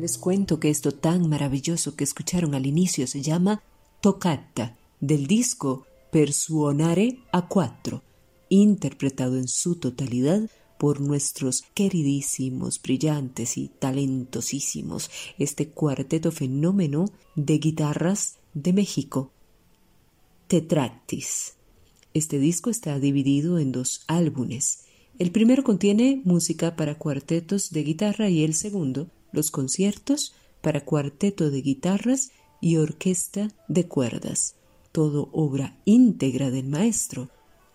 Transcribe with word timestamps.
Les 0.00 0.16
cuento 0.16 0.58
que 0.58 0.70
esto 0.70 0.92
tan 0.92 1.28
maravilloso 1.28 1.94
que 1.94 2.04
escucharon 2.04 2.54
al 2.54 2.64
inicio 2.64 3.06
se 3.06 3.20
llama 3.20 3.62
Toccata, 4.00 4.78
del 4.98 5.26
disco 5.26 5.84
Per 6.10 6.32
Suonare 6.32 7.18
a 7.32 7.48
Cuatro, 7.48 8.02
interpretado 8.48 9.36
en 9.36 9.46
su 9.46 9.74
totalidad 9.74 10.48
por 10.78 11.02
nuestros 11.02 11.64
queridísimos, 11.74 12.80
brillantes 12.80 13.58
y 13.58 13.68
talentosísimos, 13.68 15.10
este 15.38 15.68
cuarteto 15.68 16.32
fenómeno 16.32 17.04
de 17.36 17.58
guitarras 17.58 18.38
de 18.54 18.72
México. 18.72 19.32
Tetractis. 20.46 21.56
Este 22.14 22.38
disco 22.38 22.70
está 22.70 22.98
dividido 22.98 23.58
en 23.58 23.70
dos 23.70 24.04
álbumes. 24.06 24.84
El 25.18 25.30
primero 25.30 25.62
contiene 25.62 26.22
música 26.24 26.74
para 26.74 26.94
cuartetos 26.94 27.70
de 27.70 27.82
guitarra 27.82 28.30
y 28.30 28.44
el 28.44 28.54
segundo 28.54 29.10
los 29.32 29.50
conciertos 29.50 30.34
para 30.60 30.84
cuarteto 30.84 31.50
de 31.50 31.62
guitarras 31.62 32.30
y 32.60 32.76
orquesta 32.76 33.48
de 33.68 33.88
cuerdas, 33.88 34.56
todo 34.92 35.30
obra 35.32 35.78
íntegra 35.84 36.50
del 36.50 36.68
maestro 36.68 37.30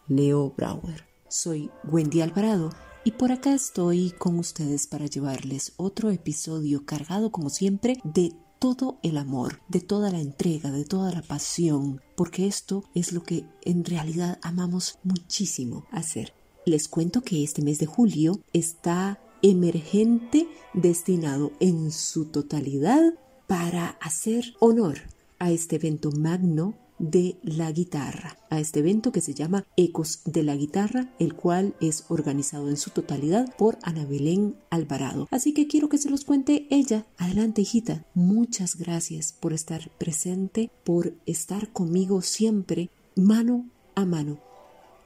Leo 0.07 0.53
Brauer. 0.55 1.05
Soy 1.27 1.71
Wendy 1.83 2.21
Alvarado 2.21 2.69
y 3.03 3.11
por 3.11 3.31
acá 3.31 3.53
estoy 3.53 4.11
con 4.11 4.37
ustedes 4.39 4.87
para 4.87 5.05
llevarles 5.05 5.73
otro 5.77 6.11
episodio 6.11 6.85
cargado 6.85 7.31
como 7.31 7.49
siempre 7.49 7.97
de 8.03 8.33
todo 8.59 8.99
el 9.03 9.17
amor, 9.17 9.61
de 9.67 9.81
toda 9.81 10.11
la 10.11 10.19
entrega, 10.19 10.71
de 10.71 10.85
toda 10.85 11.11
la 11.11 11.21
pasión, 11.21 12.01
porque 12.15 12.47
esto 12.47 12.83
es 12.93 13.11
lo 13.11 13.23
que 13.23 13.45
en 13.63 13.85
realidad 13.85 14.39
amamos 14.41 14.97
muchísimo 15.03 15.85
hacer. 15.91 16.33
Les 16.65 16.87
cuento 16.87 17.21
que 17.21 17.43
este 17.43 17.61
mes 17.61 17.77
de 17.77 17.85
julio 17.85 18.39
está 18.53 19.19
emergente 19.41 20.47
destinado 20.73 21.51
en 21.59 21.91
su 21.91 22.25
totalidad 22.25 23.13
para 23.47 23.89
hacer 24.01 24.55
honor 24.59 24.97
a 25.39 25.51
este 25.51 25.75
evento 25.75 26.11
magno 26.11 26.75
de 26.97 27.37
la 27.43 27.71
guitarra, 27.71 28.37
a 28.49 28.59
este 28.59 28.79
evento 28.79 29.11
que 29.11 29.21
se 29.21 29.33
llama 29.33 29.65
Ecos 29.75 30.21
de 30.25 30.43
la 30.43 30.55
Guitarra, 30.55 31.13
el 31.19 31.35
cual 31.35 31.75
es 31.81 32.05
organizado 32.07 32.69
en 32.69 32.77
su 32.77 32.89
totalidad 32.91 33.53
por 33.57 33.77
Ana 33.83 34.05
Belén 34.05 34.55
Alvarado. 34.69 35.27
Así 35.31 35.53
que 35.53 35.67
quiero 35.67 35.89
que 35.89 35.97
se 35.97 36.09
los 36.09 36.23
cuente 36.23 36.67
ella. 36.69 37.05
Adelante, 37.17 37.61
hijita. 37.61 38.05
Muchas 38.13 38.77
gracias 38.77 39.33
por 39.33 39.53
estar 39.53 39.89
presente, 39.97 40.71
por 40.83 41.13
estar 41.25 41.71
conmigo 41.73 42.21
siempre, 42.21 42.89
mano 43.15 43.65
a 43.95 44.05
mano, 44.05 44.39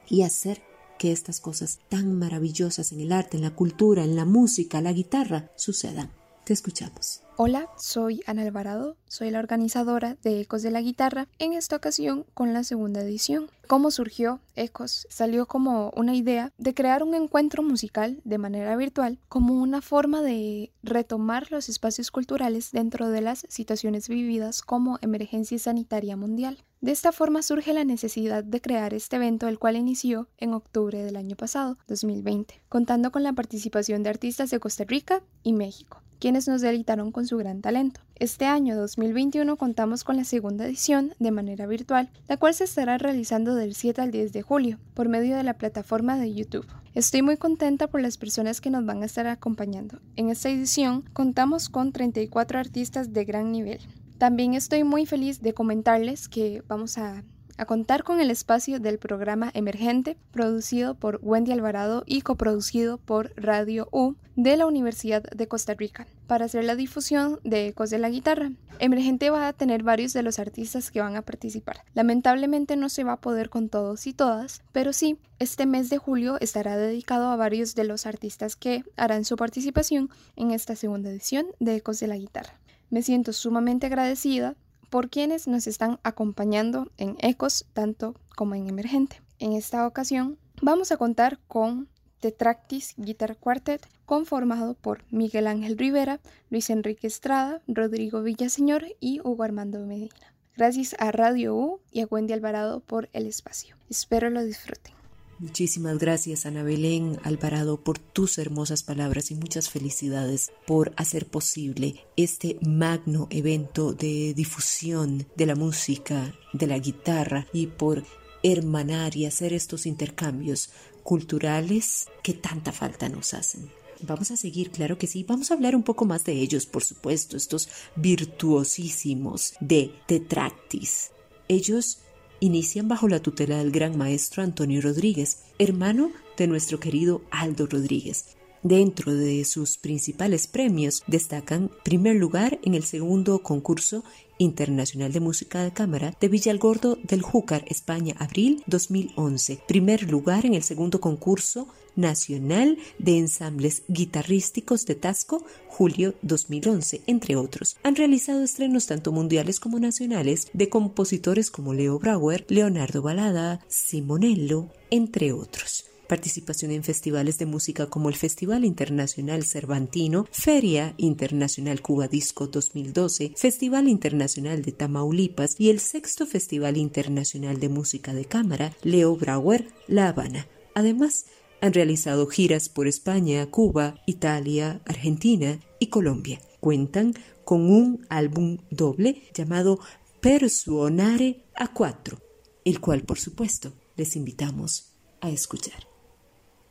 y 0.08 0.22
hacer 0.22 0.62
que 1.00 1.12
estas 1.12 1.40
cosas 1.40 1.78
tan 1.88 2.18
maravillosas 2.18 2.92
en 2.92 3.00
el 3.00 3.10
arte, 3.10 3.38
en 3.38 3.42
la 3.42 3.54
cultura, 3.54 4.04
en 4.04 4.16
la 4.16 4.26
música, 4.26 4.82
la 4.82 4.92
guitarra 4.92 5.50
sucedan. 5.56 6.10
Te 6.44 6.52
escuchamos. 6.54 7.22
Hola, 7.36 7.68
soy 7.78 8.22
Ana 8.26 8.42
Alvarado, 8.42 8.96
soy 9.06 9.30
la 9.30 9.38
organizadora 9.38 10.18
de 10.22 10.40
Ecos 10.40 10.62
de 10.62 10.70
la 10.70 10.82
Guitarra, 10.82 11.26
en 11.38 11.54
esta 11.54 11.76
ocasión 11.76 12.26
con 12.34 12.52
la 12.52 12.64
segunda 12.64 13.00
edición. 13.02 13.50
¿Cómo 13.66 13.90
surgió 13.90 14.40
Ecos? 14.56 15.06
Salió 15.08 15.46
como 15.46 15.90
una 15.96 16.14
idea 16.14 16.52
de 16.58 16.74
crear 16.74 17.02
un 17.02 17.14
encuentro 17.14 17.62
musical 17.62 18.20
de 18.24 18.36
manera 18.36 18.76
virtual 18.76 19.18
como 19.28 19.54
una 19.54 19.80
forma 19.80 20.22
de 20.22 20.72
retomar 20.82 21.50
los 21.50 21.68
espacios 21.68 22.10
culturales 22.10 22.72
dentro 22.72 23.08
de 23.08 23.20
las 23.20 23.46
situaciones 23.48 24.08
vividas 24.08 24.60
como 24.60 24.98
emergencia 25.00 25.58
sanitaria 25.58 26.16
mundial. 26.16 26.64
De 26.80 26.92
esta 26.92 27.12
forma 27.12 27.42
surge 27.42 27.72
la 27.72 27.84
necesidad 27.84 28.44
de 28.44 28.60
crear 28.60 28.92
este 28.92 29.16
evento, 29.16 29.48
el 29.48 29.58
cual 29.58 29.76
inició 29.76 30.28
en 30.36 30.52
octubre 30.52 31.02
del 31.02 31.16
año 31.16 31.36
pasado, 31.36 31.78
2020, 31.88 32.60
contando 32.68 33.12
con 33.12 33.22
la 33.22 33.32
participación 33.32 34.02
de 34.02 34.10
artistas 34.10 34.50
de 34.50 34.60
Costa 34.60 34.84
Rica 34.84 35.22
y 35.42 35.52
México 35.52 36.02
quienes 36.20 36.46
nos 36.46 36.60
deleitaron 36.60 37.10
con 37.10 37.26
su 37.26 37.38
gran 37.38 37.62
talento. 37.62 38.02
Este 38.14 38.44
año 38.44 38.76
2021 38.76 39.56
contamos 39.56 40.04
con 40.04 40.16
la 40.16 40.24
segunda 40.24 40.66
edición 40.66 41.14
de 41.18 41.30
manera 41.30 41.66
virtual, 41.66 42.10
la 42.28 42.36
cual 42.36 42.54
se 42.54 42.64
estará 42.64 42.98
realizando 42.98 43.54
del 43.54 43.74
7 43.74 44.02
al 44.02 44.10
10 44.10 44.32
de 44.32 44.42
julio 44.42 44.78
por 44.94 45.08
medio 45.08 45.36
de 45.36 45.42
la 45.42 45.54
plataforma 45.54 46.18
de 46.18 46.32
YouTube. 46.32 46.66
Estoy 46.94 47.22
muy 47.22 47.38
contenta 47.38 47.86
por 47.86 48.02
las 48.02 48.18
personas 48.18 48.60
que 48.60 48.70
nos 48.70 48.84
van 48.84 49.02
a 49.02 49.06
estar 49.06 49.26
acompañando. 49.26 49.98
En 50.16 50.28
esta 50.28 50.50
edición 50.50 51.04
contamos 51.12 51.68
con 51.68 51.92
34 51.92 52.58
artistas 52.58 53.12
de 53.12 53.24
gran 53.24 53.50
nivel. 53.50 53.80
También 54.18 54.52
estoy 54.52 54.84
muy 54.84 55.06
feliz 55.06 55.40
de 55.40 55.54
comentarles 55.54 56.28
que 56.28 56.62
vamos 56.68 56.98
a 56.98 57.24
a 57.60 57.66
contar 57.66 58.04
con 58.04 58.20
el 58.20 58.30
espacio 58.30 58.80
del 58.80 58.98
programa 58.98 59.50
Emergente, 59.52 60.16
producido 60.32 60.94
por 60.94 61.18
Wendy 61.20 61.52
Alvarado 61.52 62.04
y 62.06 62.22
coproducido 62.22 62.96
por 62.96 63.34
Radio 63.36 63.86
U 63.92 64.14
de 64.34 64.56
la 64.56 64.64
Universidad 64.64 65.22
de 65.24 65.46
Costa 65.46 65.74
Rica, 65.74 66.06
para 66.26 66.46
hacer 66.46 66.64
la 66.64 66.74
difusión 66.74 67.38
de 67.44 67.66
Ecos 67.66 67.90
de 67.90 67.98
la 67.98 68.08
Guitarra. 68.08 68.52
Emergente 68.78 69.28
va 69.28 69.46
a 69.46 69.52
tener 69.52 69.82
varios 69.82 70.14
de 70.14 70.22
los 70.22 70.38
artistas 70.38 70.90
que 70.90 71.02
van 71.02 71.16
a 71.16 71.22
participar. 71.22 71.84
Lamentablemente 71.92 72.76
no 72.76 72.88
se 72.88 73.04
va 73.04 73.12
a 73.12 73.20
poder 73.20 73.50
con 73.50 73.68
todos 73.68 74.06
y 74.06 74.14
todas, 74.14 74.62
pero 74.72 74.94
sí, 74.94 75.18
este 75.38 75.66
mes 75.66 75.90
de 75.90 75.98
julio 75.98 76.38
estará 76.40 76.78
dedicado 76.78 77.28
a 77.28 77.36
varios 77.36 77.74
de 77.74 77.84
los 77.84 78.06
artistas 78.06 78.56
que 78.56 78.84
harán 78.96 79.26
su 79.26 79.36
participación 79.36 80.08
en 80.34 80.52
esta 80.52 80.76
segunda 80.76 81.10
edición 81.10 81.44
de 81.58 81.76
Ecos 81.76 82.00
de 82.00 82.06
la 82.06 82.16
Guitarra. 82.16 82.58
Me 82.88 83.02
siento 83.02 83.34
sumamente 83.34 83.84
agradecida 83.84 84.56
por 84.90 85.08
quienes 85.08 85.46
nos 85.46 85.66
están 85.66 85.98
acompañando 86.02 86.90
en 86.98 87.16
Ecos, 87.20 87.64
tanto 87.72 88.14
como 88.36 88.54
en 88.54 88.68
Emergente. 88.68 89.22
En 89.38 89.52
esta 89.52 89.86
ocasión 89.86 90.36
vamos 90.60 90.92
a 90.92 90.96
contar 90.96 91.38
con 91.48 91.88
Tetractis 92.20 92.94
Guitar 92.98 93.36
Quartet, 93.36 93.86
conformado 94.04 94.74
por 94.74 95.04
Miguel 95.10 95.46
Ángel 95.46 95.78
Rivera, 95.78 96.20
Luis 96.50 96.68
Enrique 96.68 97.06
Estrada, 97.06 97.62
Rodrigo 97.66 98.22
Villaseñor 98.22 98.84
y 99.00 99.20
Hugo 99.20 99.44
Armando 99.44 99.78
Medina. 99.86 100.34
Gracias 100.56 100.94
a 100.98 101.12
Radio 101.12 101.54
U 101.54 101.80
y 101.90 102.02
a 102.02 102.06
Wendy 102.06 102.34
Alvarado 102.34 102.80
por 102.80 103.08
el 103.14 103.26
espacio. 103.26 103.76
Espero 103.88 104.28
lo 104.28 104.44
disfruten. 104.44 104.99
Muchísimas 105.40 105.96
gracias 105.96 106.44
Ana 106.44 106.62
Belén 106.62 107.18
Alvarado 107.24 107.80
por 107.80 107.98
tus 107.98 108.36
hermosas 108.36 108.82
palabras 108.82 109.30
y 109.30 109.34
muchas 109.34 109.70
felicidades 109.70 110.52
por 110.66 110.92
hacer 110.98 111.26
posible 111.26 112.04
este 112.14 112.58
magno 112.60 113.26
evento 113.30 113.94
de 113.94 114.34
difusión 114.34 115.26
de 115.36 115.46
la 115.46 115.54
música, 115.54 116.34
de 116.52 116.66
la 116.66 116.78
guitarra 116.78 117.46
y 117.54 117.68
por 117.68 118.04
hermanar 118.42 119.16
y 119.16 119.24
hacer 119.24 119.54
estos 119.54 119.86
intercambios 119.86 120.72
culturales 121.02 122.06
que 122.22 122.34
tanta 122.34 122.70
falta 122.70 123.08
nos 123.08 123.32
hacen. 123.32 123.70
Vamos 124.02 124.30
a 124.32 124.36
seguir, 124.36 124.70
claro 124.70 124.98
que 124.98 125.06
sí. 125.06 125.24
Vamos 125.24 125.50
a 125.50 125.54
hablar 125.54 125.74
un 125.74 125.84
poco 125.84 126.04
más 126.04 126.22
de 126.24 126.32
ellos, 126.32 126.66
por 126.66 126.84
supuesto, 126.84 127.38
estos 127.38 127.70
virtuosísimos 127.96 129.54
de 129.60 129.90
Tetractis. 130.06 131.12
Ellos 131.48 132.00
inician 132.40 132.88
bajo 132.88 133.06
la 133.08 133.20
tutela 133.20 133.58
del 133.58 133.70
gran 133.70 133.96
maestro 133.96 134.42
Antonio 134.42 134.80
Rodríguez, 134.80 135.44
hermano 135.58 136.10
de 136.36 136.46
nuestro 136.46 136.80
querido 136.80 137.22
Aldo 137.30 137.66
Rodríguez. 137.66 138.39
Dentro 138.62 139.14
de 139.14 139.42
sus 139.46 139.78
principales 139.78 140.46
premios 140.46 141.02
destacan 141.06 141.70
primer 141.82 142.16
lugar 142.16 142.58
en 142.62 142.74
el 142.74 142.84
segundo 142.84 143.42
concurso 143.42 144.04
internacional 144.36 145.12
de 145.12 145.20
música 145.20 145.64
de 145.64 145.72
cámara 145.72 146.14
de 146.20 146.28
Villalgordo 146.28 146.98
del 147.02 147.22
Júcar, 147.22 147.64
España, 147.68 148.14
abril 148.18 148.62
2011. 148.66 149.62
Primer 149.66 150.10
lugar 150.10 150.44
en 150.44 150.52
el 150.52 150.62
segundo 150.62 151.00
concurso 151.00 151.68
nacional 151.96 152.76
de 152.98 153.16
ensambles 153.16 153.82
guitarrísticos 153.88 154.84
de 154.84 154.94
Tasco, 154.94 155.42
julio 155.66 156.14
2011, 156.20 157.00
entre 157.06 157.36
otros. 157.36 157.78
Han 157.82 157.96
realizado 157.96 158.42
estrenos 158.42 158.86
tanto 158.86 159.10
mundiales 159.10 159.58
como 159.58 159.78
nacionales 159.78 160.48
de 160.52 160.68
compositores 160.68 161.50
como 161.50 161.72
Leo 161.72 161.98
Brauer, 161.98 162.44
Leonardo 162.48 163.00
Balada, 163.00 163.60
Simonello, 163.68 164.68
entre 164.90 165.32
otros 165.32 165.89
participación 166.10 166.72
en 166.72 166.82
festivales 166.82 167.38
de 167.38 167.46
música 167.46 167.86
como 167.86 168.08
el 168.08 168.16
Festival 168.16 168.64
Internacional 168.64 169.44
Cervantino, 169.44 170.26
Feria 170.32 170.92
Internacional 170.96 171.82
Cuba 171.82 172.08
Disco 172.08 172.48
2012, 172.48 173.34
Festival 173.36 173.86
Internacional 173.86 174.62
de 174.62 174.72
Tamaulipas 174.72 175.54
y 175.56 175.70
el 175.70 175.78
sexto 175.78 176.26
Festival 176.26 176.76
Internacional 176.78 177.60
de 177.60 177.68
Música 177.68 178.12
de 178.12 178.24
Cámara, 178.24 178.72
Leo 178.82 179.14
Brauer, 179.14 179.68
La 179.86 180.08
Habana. 180.08 180.48
Además, 180.74 181.26
han 181.60 181.74
realizado 181.74 182.26
giras 182.26 182.68
por 182.68 182.88
España, 182.88 183.46
Cuba, 183.46 184.02
Italia, 184.06 184.80
Argentina 184.86 185.60
y 185.78 185.90
Colombia. 185.90 186.40
Cuentan 186.58 187.14
con 187.44 187.70
un 187.70 188.04
álbum 188.08 188.58
doble 188.72 189.22
llamado 189.32 189.78
Persuonare 190.20 191.44
a 191.54 191.68
cuatro, 191.68 192.18
el 192.64 192.80
cual 192.80 193.02
por 193.02 193.20
supuesto 193.20 193.74
les 193.94 194.16
invitamos 194.16 194.96
a 195.20 195.30
escuchar. 195.30 195.89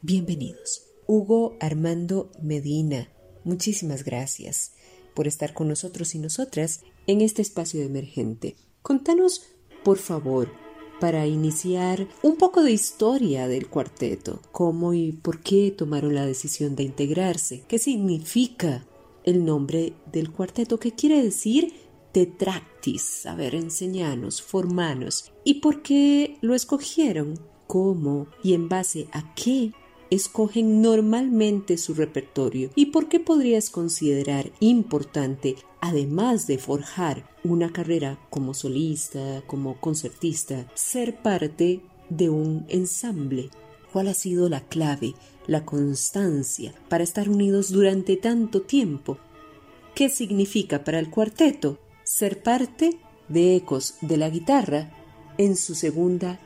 Bienvenidos. 0.02 0.86
Hugo 1.08 1.58
Armando 1.60 2.32
Medina, 2.42 3.10
muchísimas 3.44 4.06
gracias 4.06 4.72
por 5.14 5.28
estar 5.28 5.54
con 5.54 5.68
nosotros 5.68 6.16
y 6.16 6.20
nosotras 6.20 6.80
en 7.06 7.20
este 7.20 7.42
espacio 7.42 7.82
emergente. 7.82 8.56
Contanos, 8.82 9.42
por 9.84 9.98
favor, 9.98 10.54
para 11.02 11.28
iniciar 11.28 12.08
un 12.24 12.38
poco 12.38 12.64
de 12.64 12.72
historia 12.72 13.50
del 13.50 13.68
cuarteto, 13.68 14.42
cómo 14.54 14.94
y 14.94 15.12
por 15.12 15.42
qué 15.42 15.70
tomaron 15.72 16.16
la 16.16 16.26
decisión 16.26 16.78
de 16.78 16.84
integrarse, 16.84 17.66
qué 17.68 17.78
significa 17.78 18.88
el 19.26 19.44
nombre 19.44 19.96
del 20.14 20.32
cuarteto, 20.32 20.80
qué 20.80 20.94
quiere 20.94 21.22
decir 21.22 21.74
tetractis, 22.14 23.26
a 23.26 23.36
ver, 23.36 23.54
enseñanos, 23.54 24.42
formanos, 24.42 25.34
y 25.44 25.56
por 25.56 25.82
qué 25.82 26.38
lo 26.40 26.56
escogieron, 26.56 27.38
cómo 27.68 28.28
y 28.42 28.54
en 28.54 28.70
base 28.70 29.10
a 29.12 29.36
qué 29.36 29.74
escogen 30.10 30.82
normalmente 30.82 31.78
su 31.78 31.94
repertorio 31.94 32.70
y 32.76 32.88
por 32.88 33.08
qué 33.08 33.20
podrías 33.20 33.70
considerar 33.70 34.52
importante, 34.60 35.56
además 35.82 36.48
de 36.48 36.58
forjar 36.58 37.30
una 37.44 37.72
carrera 37.72 38.20
como 38.30 38.54
solista, 38.54 39.44
como 39.48 39.80
concertista, 39.80 40.68
ser 40.74 41.22
parte 41.22 41.82
de 42.10 42.30
un 42.30 42.66
ensamble. 42.70 43.50
¿Cuál 43.94 44.08
ha 44.08 44.14
sido 44.14 44.50
la 44.50 44.62
clave, 44.62 45.14
la 45.48 45.66
constancia 45.66 46.74
para 46.90 47.04
estar 47.04 47.30
unidos 47.30 47.72
durante 47.72 48.18
tanto 48.18 48.62
tiempo? 48.62 49.18
¿Qué 49.96 50.10
significa 50.10 50.84
para 50.84 51.00
el 51.00 51.10
cuarteto 51.10 51.80
ser 52.04 52.42
parte 52.42 53.00
de 53.28 53.56
Ecos 53.56 53.96
de 54.02 54.18
la 54.18 54.30
Guitarra 54.30 54.92
en 55.38 55.56
su 55.56 55.76
segunda 55.76 56.40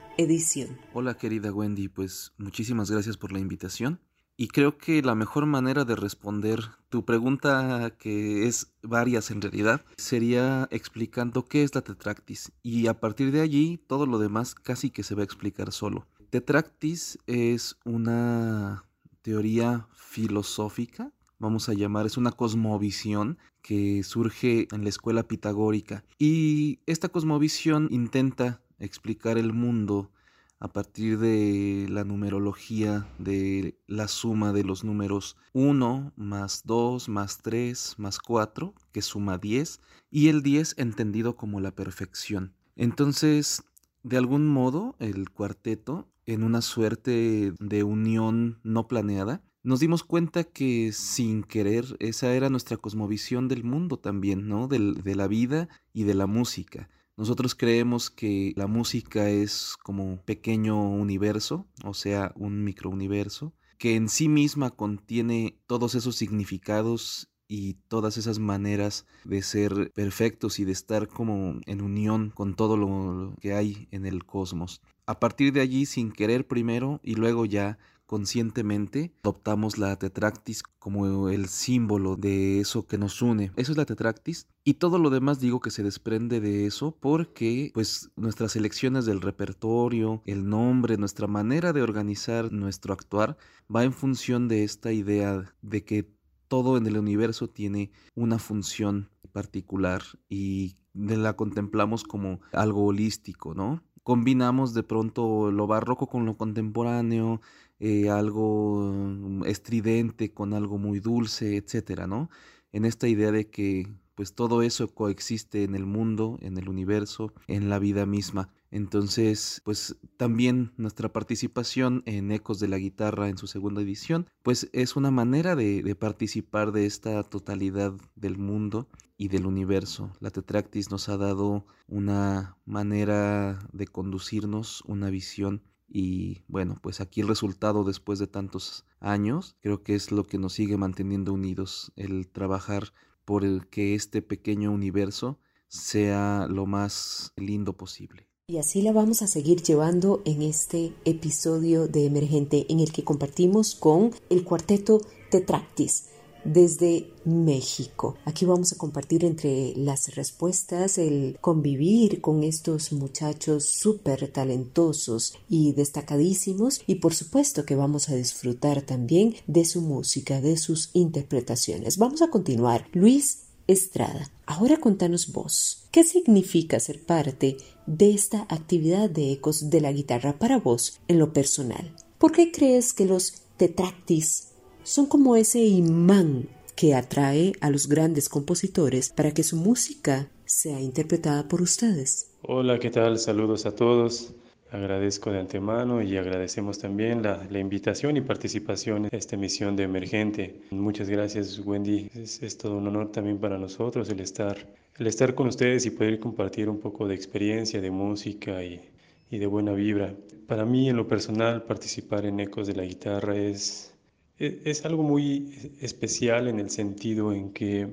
Hola 0.93 1.17
querida 1.17 1.51
Wendy, 1.51 1.87
pues 1.87 2.33
muchísimas 2.37 2.91
gracias 2.91 3.17
por 3.17 3.31
la 3.31 3.39
invitación. 3.39 3.99
Y 4.37 4.47
creo 4.47 4.77
que 4.77 5.01
la 5.01 5.15
mejor 5.15 5.47
manera 5.47 5.85
de 5.85 5.95
responder 5.95 6.59
tu 6.89 7.03
pregunta, 7.03 7.95
que 7.97 8.47
es 8.47 8.73
varias 8.83 9.31
en 9.31 9.41
realidad, 9.41 9.83
sería 9.97 10.67
explicando 10.69 11.45
qué 11.45 11.63
es 11.63 11.73
la 11.73 11.81
tetractis. 11.81 12.51
Y 12.61 12.85
a 12.87 12.99
partir 12.99 13.31
de 13.31 13.41
allí, 13.41 13.79
todo 13.87 14.05
lo 14.05 14.19
demás 14.19 14.53
casi 14.53 14.91
que 14.91 15.01
se 15.01 15.15
va 15.15 15.21
a 15.21 15.25
explicar 15.25 15.71
solo. 15.71 16.05
Tetractis 16.29 17.17
es 17.25 17.77
una 17.83 18.85
teoría 19.23 19.87
filosófica, 19.93 21.11
vamos 21.39 21.69
a 21.69 21.73
llamar, 21.73 22.05
es 22.05 22.17
una 22.17 22.31
cosmovisión 22.31 23.37
que 23.63 24.03
surge 24.03 24.67
en 24.71 24.83
la 24.83 24.89
escuela 24.89 25.23
pitagórica. 25.23 26.03
Y 26.19 26.79
esta 26.85 27.09
cosmovisión 27.09 27.87
intenta 27.91 28.62
explicar 28.83 29.37
el 29.37 29.53
mundo 29.53 30.11
a 30.59 30.69
partir 30.71 31.19
de 31.19 31.87
la 31.89 32.05
numerología 32.05 33.05
de 33.19 33.77
la 33.85 34.07
suma 34.07 34.53
de 34.53 34.63
los 34.63 34.85
números 34.85 35.35
1 35.51 36.13
más 36.15 36.61
2 36.65 37.09
más 37.09 37.39
3 37.41 37.95
más 37.97 38.19
4, 38.19 38.73
que 38.93 39.01
suma 39.01 39.37
10, 39.37 39.81
y 40.09 40.29
el 40.29 40.41
10 40.41 40.75
entendido 40.77 41.35
como 41.35 41.59
la 41.59 41.75
perfección. 41.75 42.53
Entonces, 42.77 43.63
de 44.03 44.15
algún 44.15 44.47
modo, 44.47 44.95
el 44.99 45.29
cuarteto, 45.31 46.09
en 46.25 46.43
una 46.43 46.61
suerte 46.61 47.53
de 47.59 47.83
unión 47.83 48.61
no 48.63 48.87
planeada, 48.87 49.43
nos 49.63 49.81
dimos 49.81 50.03
cuenta 50.03 50.45
que 50.45 50.93
sin 50.93 51.43
querer 51.43 51.85
esa 51.99 52.33
era 52.33 52.49
nuestra 52.49 52.77
cosmovisión 52.77 53.49
del 53.49 53.65
mundo 53.65 53.97
también, 53.97 54.47
¿no? 54.47 54.69
de 54.69 55.15
la 55.15 55.27
vida 55.27 55.67
y 55.91 56.03
de 56.03 56.13
la 56.13 56.25
música. 56.25 56.89
Nosotros 57.15 57.53
creemos 57.53 58.09
que 58.09 58.53
la 58.55 58.65
música 58.65 59.29
es 59.29 59.75
como 59.83 60.03
un 60.03 60.17
pequeño 60.17 60.89
universo, 60.89 61.67
o 61.83 61.93
sea, 61.93 62.33
un 62.35 62.63
microuniverso, 62.63 63.53
que 63.77 63.95
en 63.95 64.09
sí 64.09 64.27
misma 64.27 64.71
contiene 64.71 65.59
todos 65.67 65.93
esos 65.93 66.15
significados 66.15 67.29
y 67.47 67.75
todas 67.87 68.17
esas 68.17 68.39
maneras 68.39 69.05
de 69.25 69.43
ser 69.43 69.91
perfectos 69.93 70.57
y 70.57 70.65
de 70.65 70.71
estar 70.71 71.07
como 71.07 71.59
en 71.67 71.81
unión 71.81 72.31
con 72.31 72.55
todo 72.55 72.77
lo 72.77 73.35
que 73.41 73.53
hay 73.53 73.87
en 73.91 74.07
el 74.07 74.25
cosmos. 74.25 74.81
A 75.05 75.19
partir 75.19 75.53
de 75.53 75.61
allí, 75.61 75.85
sin 75.85 76.11
querer 76.11 76.47
primero 76.47 76.99
y 77.03 77.13
luego 77.13 77.45
ya 77.45 77.77
conscientemente 78.05 79.13
adoptamos 79.23 79.77
la 79.77 79.95
tetractis 79.97 80.63
como 80.79 81.29
el 81.29 81.47
símbolo 81.47 82.15
de 82.15 82.59
eso 82.59 82.85
que 82.85 82.97
nos 82.97 83.21
une. 83.21 83.51
Eso 83.55 83.71
es 83.71 83.77
la 83.77 83.85
tetractis 83.85 84.47
y 84.63 84.75
todo 84.75 84.99
lo 84.99 85.09
demás 85.09 85.39
digo 85.39 85.59
que 85.59 85.71
se 85.71 85.83
desprende 85.83 86.39
de 86.39 86.65
eso 86.65 86.95
porque 86.99 87.71
pues 87.73 88.11
nuestras 88.15 88.55
elecciones 88.55 89.05
del 89.05 89.21
repertorio, 89.21 90.21
el 90.25 90.47
nombre, 90.47 90.97
nuestra 90.97 91.27
manera 91.27 91.73
de 91.73 91.81
organizar 91.81 92.51
nuestro 92.51 92.93
actuar 92.93 93.37
va 93.73 93.83
en 93.83 93.93
función 93.93 94.47
de 94.47 94.63
esta 94.63 94.91
idea 94.91 95.53
de 95.61 95.83
que 95.83 96.09
todo 96.47 96.77
en 96.77 96.85
el 96.85 96.97
universo 96.97 97.49
tiene 97.49 97.91
una 98.15 98.37
función 98.37 99.09
particular 99.31 100.03
y 100.29 100.77
la 100.93 101.35
contemplamos 101.35 102.03
como 102.03 102.39
algo 102.51 102.85
holístico, 102.85 103.53
¿no? 103.53 103.83
Combinamos 104.03 104.73
de 104.73 104.83
pronto 104.83 105.49
lo 105.49 105.65
barroco 105.65 106.07
con 106.07 106.25
lo 106.25 106.37
contemporáneo, 106.37 107.41
eh, 107.79 108.09
algo 108.09 109.43
estridente 109.45 110.33
con 110.33 110.53
algo 110.53 110.77
muy 110.77 110.99
dulce, 110.99 111.57
etcétera, 111.57 112.07
¿no? 112.07 112.29
En 112.71 112.85
esta 112.85 113.07
idea 113.07 113.31
de 113.31 113.49
que 113.49 113.87
pues 114.15 114.35
todo 114.35 114.61
eso 114.61 114.93
coexiste 114.93 115.63
en 115.63 115.75
el 115.75 115.85
mundo, 115.85 116.37
en 116.41 116.57
el 116.57 116.69
universo, 116.69 117.33
en 117.47 117.69
la 117.69 117.79
vida 117.79 118.05
misma. 118.05 118.49
Entonces, 118.69 119.61
pues 119.63 119.97
también 120.17 120.73
nuestra 120.77 121.11
participación 121.11 122.03
en 122.05 122.31
Ecos 122.31 122.59
de 122.59 122.67
la 122.67 122.77
Guitarra 122.77 123.29
en 123.29 123.37
su 123.37 123.47
segunda 123.47 123.81
edición, 123.81 124.27
pues 124.41 124.69
es 124.73 124.95
una 124.95 125.11
manera 125.11 125.55
de, 125.55 125.83
de 125.83 125.95
participar 125.95 126.71
de 126.71 126.85
esta 126.85 127.23
totalidad 127.23 127.93
del 128.15 128.37
mundo 128.37 128.87
y 129.17 129.27
del 129.27 129.45
universo. 129.45 130.11
La 130.19 130.31
Tetractis 130.31 130.89
nos 130.89 131.07
ha 131.09 131.17
dado 131.17 131.65
una 131.87 132.57
manera 132.65 133.59
de 133.71 133.87
conducirnos, 133.87 134.83
una 134.85 135.09
visión 135.09 135.61
y 135.95 136.41
bueno, 136.47 136.79
pues 136.81 137.01
aquí 137.01 137.21
el 137.21 137.27
resultado 137.27 137.83
después 137.83 138.17
de 138.17 138.25
tantos 138.25 138.83
años 138.99 139.55
creo 139.61 139.83
que 139.83 139.93
es 139.93 140.11
lo 140.11 140.23
que 140.23 140.39
nos 140.39 140.53
sigue 140.53 140.75
manteniendo 140.75 141.31
unidos, 141.31 141.93
el 141.95 142.27
trabajar 142.27 142.93
por 143.25 143.45
el 143.45 143.67
que 143.69 143.93
este 143.93 144.23
pequeño 144.23 144.71
universo 144.71 145.39
sea 145.67 146.47
lo 146.49 146.65
más 146.65 147.31
lindo 147.37 147.77
posible. 147.77 148.27
Y 148.47 148.57
así 148.57 148.81
la 148.81 148.91
vamos 148.91 149.21
a 149.21 149.27
seguir 149.27 149.61
llevando 149.61 150.23
en 150.25 150.41
este 150.41 150.93
episodio 151.05 151.87
de 151.87 152.07
Emergente 152.07 152.65
en 152.69 152.79
el 152.79 152.91
que 152.91 153.03
compartimos 153.03 153.75
con 153.75 154.11
el 154.31 154.43
cuarteto 154.43 154.99
Tetractis 155.29 156.09
desde 156.45 157.11
México. 157.25 158.15
Aquí 158.25 158.45
vamos 158.45 158.73
a 158.73 158.77
compartir 158.77 159.25
entre 159.25 159.73
las 159.75 160.15
respuestas 160.15 160.97
el 160.97 161.37
convivir 161.41 162.21
con 162.21 162.43
estos 162.43 162.91
muchachos 162.91 163.65
súper 163.65 164.27
talentosos 164.29 165.33
y 165.49 165.73
destacadísimos 165.73 166.81
y 166.87 166.95
por 166.95 167.13
supuesto 167.13 167.65
que 167.65 167.75
vamos 167.75 168.09
a 168.09 168.15
disfrutar 168.15 168.81
también 168.81 169.35
de 169.47 169.65
su 169.65 169.81
música, 169.81 170.41
de 170.41 170.57
sus 170.57 170.89
interpretaciones. 170.93 171.97
Vamos 171.97 172.21
a 172.21 172.29
continuar. 172.29 172.87
Luis 172.93 173.43
Estrada, 173.65 174.29
ahora 174.45 174.75
contanos 174.77 175.31
vos, 175.31 175.87
¿qué 175.91 176.03
significa 176.03 176.81
ser 176.81 177.01
parte 177.01 177.55
de 177.87 178.13
esta 178.13 178.45
actividad 178.49 179.09
de 179.09 179.31
ecos 179.31 179.69
de 179.69 179.79
la 179.79 179.93
guitarra 179.93 180.37
para 180.37 180.59
vos 180.59 180.99
en 181.07 181.17
lo 181.17 181.31
personal? 181.31 181.95
¿Por 182.17 182.33
qué 182.33 182.51
crees 182.51 182.93
que 182.93 183.05
los 183.05 183.43
tetractis 183.55 184.49
son 184.83 185.05
como 185.05 185.35
ese 185.35 185.59
imán 185.59 186.47
que 186.75 186.95
atrae 186.95 187.53
a 187.61 187.69
los 187.69 187.87
grandes 187.87 188.29
compositores 188.29 189.09
para 189.09 189.33
que 189.33 189.43
su 189.43 189.55
música 189.55 190.29
sea 190.45 190.79
interpretada 190.81 191.47
por 191.47 191.61
ustedes. 191.61 192.31
Hola, 192.41 192.79
¿qué 192.79 192.89
tal? 192.89 193.17
Saludos 193.19 193.65
a 193.65 193.75
todos. 193.75 194.33
Agradezco 194.73 195.31
de 195.31 195.39
antemano 195.39 196.01
y 196.01 196.17
agradecemos 196.17 196.79
también 196.79 197.21
la, 197.21 197.47
invitación 197.59 198.17
y 198.17 198.21
participación 198.21 199.05
en 199.05 199.15
esta 199.15 199.35
emisión 199.35 199.75
de 199.75 199.83
Emergente. 199.83 200.61
Muchas 200.71 201.09
gracias, 201.09 201.59
Wendy. 201.59 202.09
Es, 202.15 202.57
todo 202.57 202.77
un 202.77 202.87
honor 202.87 203.11
también 203.11 203.37
para 203.37 203.59
nosotros 203.59 204.09
el 204.09 204.19
estar, 204.19 204.57
el 204.97 205.05
estar 205.05 205.35
con 205.35 205.45
ustedes 205.47 205.85
y 205.85 205.91
poder 205.91 206.19
compartir 206.19 206.69
un 206.69 206.79
poco 206.79 207.07
de 207.07 207.13
experiencia, 207.13 207.81
de 207.81 207.91
música 207.91 208.63
y, 208.63 208.81
de 209.29 209.45
buena 209.45 209.73
vibra. 209.73 210.15
Para 210.47 210.65
mí, 210.65 210.89
en 210.89 210.97
lo 210.97 211.07
personal, 211.07 211.63
participar 211.63 212.25
en 212.25 212.39
Ecos 212.39 212.65
de 212.65 212.73
la 212.73 212.83
Guitarra 212.83 213.35
es 213.35 213.92
es 214.39 214.85
algo 214.85 215.03
muy 215.03 215.75
especial 215.79 216.47
en 216.47 216.59
el 216.59 216.69
sentido 216.69 217.31
en 217.33 217.51
que 217.51 217.87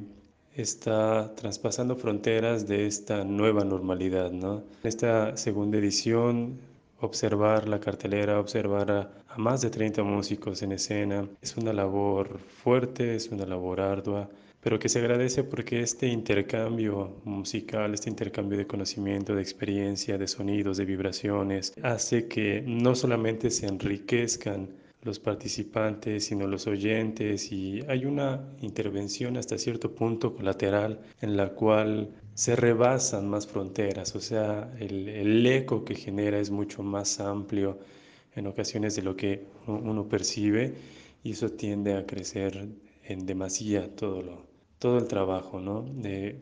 está 0.54 1.34
traspasando 1.36 1.96
fronteras 1.96 2.66
de 2.66 2.86
esta 2.86 3.24
nueva 3.24 3.64
normalidad, 3.64 4.30
¿no? 4.32 4.64
En 4.82 4.88
esta 4.88 5.36
segunda 5.36 5.78
edición, 5.78 6.58
observar 7.00 7.68
la 7.68 7.80
cartelera, 7.80 8.40
observar 8.40 8.90
a, 8.90 9.10
a, 9.28 9.38
más 9.38 9.60
de 9.60 9.70
30 9.70 10.02
músicos 10.02 10.62
en 10.62 10.72
escena, 10.72 11.28
es 11.40 11.56
una 11.56 11.72
labor 11.72 12.40
fuerte, 12.62 13.14
es 13.14 13.28
una 13.28 13.46
labor 13.46 13.80
ardua, 13.80 14.28
pero 14.60 14.78
que 14.78 14.90
se 14.90 14.98
agradece 14.98 15.44
porque 15.44 15.80
este 15.80 16.06
intercambio 16.08 17.16
musical, 17.24 17.94
este 17.94 18.10
intercambio 18.10 18.58
de 18.58 18.66
conocimiento, 18.66 19.34
de 19.34 19.40
experiencia, 19.40 20.18
de 20.18 20.28
sonidos, 20.28 20.76
de 20.76 20.84
vibraciones, 20.84 21.72
hace 21.82 22.28
que 22.28 22.62
no 22.66 22.94
solamente 22.94 23.50
se 23.50 23.66
enriquezcan 23.66 24.68
los 25.02 25.18
participantes, 25.18 26.26
sino 26.26 26.46
los 26.46 26.66
oyentes 26.66 27.52
y 27.52 27.80
hay 27.88 28.04
una 28.04 28.46
intervención 28.60 29.36
hasta 29.36 29.56
cierto 29.56 29.94
punto 29.94 30.34
colateral 30.34 31.00
en 31.20 31.36
la 31.36 31.50
cual 31.50 32.10
se 32.34 32.54
rebasan 32.54 33.28
más 33.28 33.46
fronteras, 33.46 34.14
o 34.14 34.20
sea, 34.20 34.72
el, 34.78 35.46
eco 35.46 35.84
que 35.84 35.94
genera 35.94 36.38
es 36.38 36.50
mucho 36.50 36.82
más 36.82 37.20
amplio 37.20 37.78
en 38.34 38.46
ocasiones 38.46 38.94
de 38.96 39.02
lo 39.02 39.16
que 39.16 39.46
uno 39.66 40.08
percibe 40.08 40.74
y 41.22 41.32
eso 41.32 41.50
tiende 41.50 41.94
a 41.96 42.06
crecer 42.06 42.68
en 43.04 43.26
demasía 43.26 43.94
todo, 43.96 44.22
lo, 44.22 44.46
todo 44.78 44.98
el 44.98 45.08
trabajo, 45.08 45.60
¿no? 45.60 45.84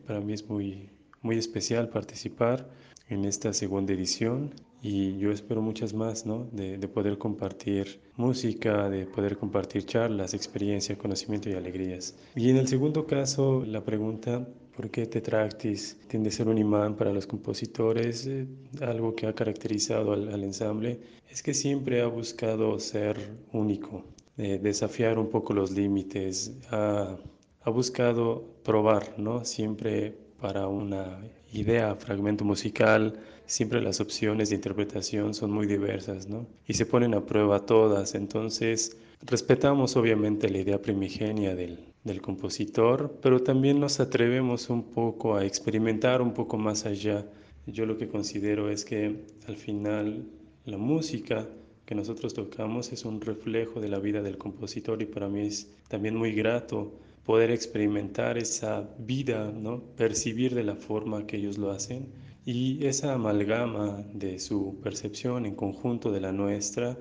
para 0.05 0.19
mí 0.21 0.33
es 0.33 0.47
muy, 0.49 0.89
muy 1.21 1.37
especial 1.37 1.89
participar 1.89 2.69
en 3.07 3.25
esta 3.25 3.53
segunda 3.53 3.93
edición 3.93 4.53
y 4.81 5.17
yo 5.17 5.31
espero 5.31 5.61
muchas 5.61 5.93
más, 5.93 6.25
¿no? 6.25 6.47
De, 6.51 6.77
de, 6.77 6.87
poder 6.87 7.17
compartir 7.17 7.99
música, 8.15 8.89
de 8.89 9.05
poder 9.05 9.37
compartir 9.37 9.85
charlas, 9.85 10.33
experiencia, 10.33 10.97
conocimiento 10.97 11.49
y 11.49 11.53
alegrías. 11.53 12.15
Y 12.35 12.49
en 12.49 12.57
el 12.57 12.67
segundo 12.67 13.05
caso, 13.05 13.63
la 13.65 13.83
pregunta, 13.83 14.47
¿por 14.75 14.89
qué 14.89 15.05
Tetractis 15.05 15.97
tiende 16.07 16.29
a 16.29 16.31
ser 16.31 16.47
un 16.47 16.57
imán 16.57 16.95
para 16.95 17.11
los 17.11 17.27
compositores? 17.27 18.25
Eh, 18.27 18.47
algo 18.81 19.13
que 19.15 19.27
ha 19.27 19.33
caracterizado 19.33 20.13
al, 20.13 20.29
al, 20.33 20.43
ensamble 20.43 21.01
es 21.29 21.43
que 21.43 21.53
siempre 21.53 22.01
ha 22.01 22.07
buscado 22.07 22.79
ser 22.79 23.17
único, 23.51 24.05
eh, 24.37 24.59
desafiar 24.61 25.19
un 25.19 25.29
poco 25.29 25.53
los 25.53 25.71
límites, 25.71 26.57
ha, 26.71 27.17
ha 27.61 27.69
buscado 27.69 28.45
probar, 28.63 29.19
¿no? 29.19 29.43
Siempre 29.43 30.28
para 30.39 30.67
una 30.67 31.19
idea, 31.53 31.95
fragmento 31.95 32.45
musical, 32.45 33.19
siempre 33.45 33.81
las 33.81 33.99
opciones 33.99 34.49
de 34.49 34.55
interpretación 34.55 35.33
son 35.33 35.51
muy 35.51 35.67
diversas, 35.67 36.27
¿no? 36.27 36.47
Y 36.67 36.73
se 36.73 36.85
ponen 36.85 37.13
a 37.13 37.25
prueba 37.25 37.65
todas, 37.65 38.15
entonces 38.15 38.97
respetamos 39.21 39.95
obviamente 39.95 40.49
la 40.49 40.59
idea 40.59 40.81
primigenia 40.81 41.55
del, 41.55 41.79
del 42.03 42.21
compositor, 42.21 43.17
pero 43.21 43.41
también 43.41 43.79
nos 43.79 43.99
atrevemos 43.99 44.69
un 44.69 44.83
poco 44.83 45.35
a 45.35 45.45
experimentar 45.45 46.21
un 46.21 46.33
poco 46.33 46.57
más 46.57 46.85
allá. 46.85 47.25
Yo 47.65 47.85
lo 47.85 47.97
que 47.97 48.07
considero 48.07 48.69
es 48.69 48.85
que 48.85 49.15
al 49.47 49.57
final 49.57 50.25
la 50.65 50.77
música 50.77 51.47
que 51.85 51.95
nosotros 51.95 52.33
tocamos 52.35 52.91
es 52.91 53.03
un 53.03 53.19
reflejo 53.19 53.81
de 53.81 53.89
la 53.89 53.99
vida 53.99 54.21
del 54.21 54.37
compositor 54.37 55.01
y 55.01 55.05
para 55.05 55.27
mí 55.27 55.41
es 55.47 55.67
también 55.87 56.15
muy 56.15 56.33
grato 56.33 56.91
poder 57.29 57.51
experimentar 57.51 58.39
esa 58.39 58.89
vida, 58.97 59.51
¿no? 59.51 59.83
percibir 59.95 60.55
de 60.55 60.63
la 60.63 60.75
forma 60.75 61.27
que 61.27 61.37
ellos 61.37 61.59
lo 61.59 61.69
hacen 61.69 62.11
y 62.43 62.83
esa 62.87 63.13
amalgama 63.13 64.03
de 64.15 64.39
su 64.39 64.79
percepción 64.81 65.45
en 65.45 65.53
conjunto 65.53 66.11
de 66.11 66.21
la 66.21 66.31
nuestra 66.31 66.97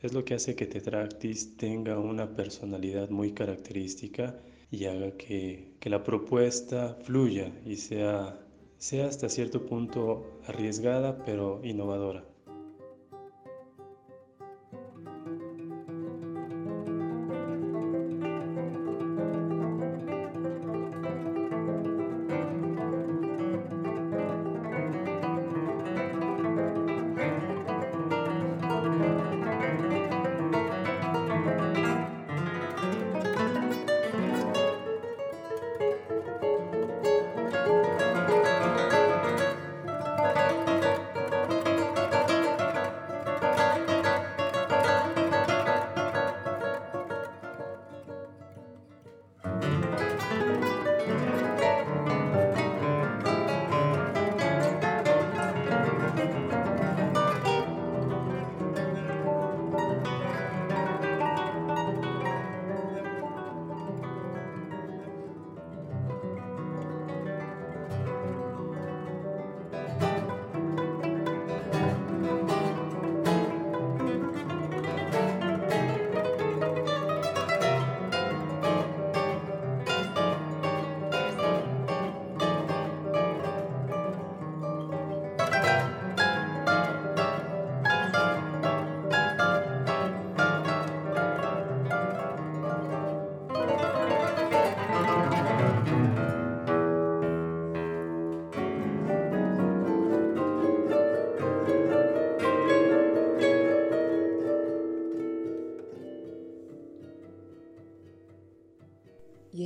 es 0.00 0.12
lo 0.12 0.24
que 0.24 0.34
hace 0.34 0.54
que 0.54 0.66
Tetractis 0.66 1.56
tenga 1.56 1.98
una 1.98 2.32
personalidad 2.36 3.10
muy 3.10 3.32
característica 3.32 4.38
y 4.70 4.84
haga 4.84 5.16
que, 5.16 5.72
que 5.80 5.90
la 5.90 6.04
propuesta 6.04 6.96
fluya 7.02 7.50
y 7.66 7.74
sea, 7.74 8.38
sea 8.78 9.08
hasta 9.08 9.28
cierto 9.28 9.66
punto 9.66 10.38
arriesgada 10.46 11.24
pero 11.24 11.60
innovadora. 11.64 12.22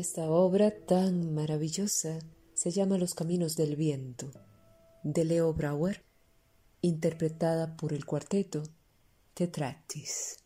Esta 0.06 0.30
obra 0.30 0.70
tan 0.70 1.34
maravillosa 1.34 2.20
se 2.54 2.70
llama 2.70 2.96
Los 2.96 3.14
Caminos 3.14 3.56
del 3.56 3.74
Viento, 3.74 4.30
de 5.02 5.24
Leo 5.24 5.52
Brauer, 5.52 6.04
interpretada 6.80 7.76
por 7.76 7.92
el 7.92 8.04
cuarteto 8.04 8.62
Tetratis. 9.34 10.36